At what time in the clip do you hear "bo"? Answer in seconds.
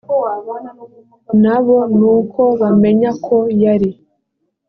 1.65-1.77